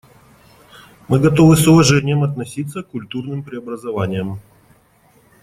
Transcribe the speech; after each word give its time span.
Мы 1.07 1.19
готовы 1.19 1.55
с 1.55 1.67
уважением 1.67 2.23
относиться 2.23 2.81
к 2.81 2.87
культурным 2.89 3.43
преобразованиям. 3.43 4.39